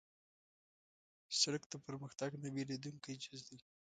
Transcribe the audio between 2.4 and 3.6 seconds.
نه بېلېدونکی جز دی.